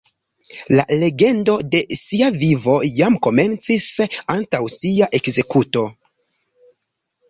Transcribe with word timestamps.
La 0.77 0.85
legendo 1.03 1.57
de 1.75 1.81
sia 1.99 2.31
vivo 2.45 2.75
jam 3.03 3.21
komencis 3.29 3.89
antaŭ 4.39 4.65
sia 4.81 5.15
ekzekuto. 5.23 5.89